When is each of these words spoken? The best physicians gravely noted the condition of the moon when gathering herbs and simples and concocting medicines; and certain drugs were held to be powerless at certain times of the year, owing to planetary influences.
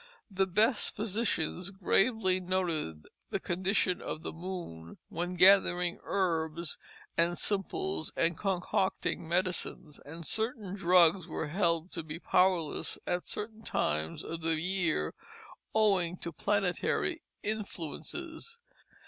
The 0.31 0.47
best 0.47 0.95
physicians 0.95 1.69
gravely 1.69 2.39
noted 2.39 3.05
the 3.29 3.39
condition 3.39 4.01
of 4.01 4.23
the 4.23 4.33
moon 4.33 4.97
when 5.09 5.35
gathering 5.35 5.99
herbs 6.03 6.79
and 7.15 7.37
simples 7.37 8.11
and 8.17 8.35
concocting 8.35 9.27
medicines; 9.29 9.99
and 10.03 10.25
certain 10.25 10.73
drugs 10.73 11.27
were 11.27 11.49
held 11.49 11.91
to 11.91 12.01
be 12.01 12.17
powerless 12.17 12.97
at 13.05 13.27
certain 13.27 13.61
times 13.61 14.23
of 14.23 14.41
the 14.41 14.59
year, 14.59 15.13
owing 15.75 16.17
to 16.17 16.31
planetary 16.31 17.21
influences. 17.43 18.57